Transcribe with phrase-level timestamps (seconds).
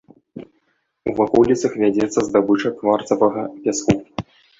[1.11, 3.95] У ваколіцах вядзецца здабыча кварцавага пяску.